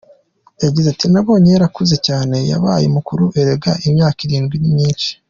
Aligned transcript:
Yagize 0.63 0.87
ati 0.89 1.05
“Nabonye 1.11 1.49
yarakuze 1.51 1.95
cyane, 2.07 2.35
yabaye 2.51 2.85
mukuru, 2.95 3.23
erega 3.39 3.71
imyaka 3.87 4.19
irindwi 4.25 4.55
ni 4.59 4.69
myinshi. 4.75 5.09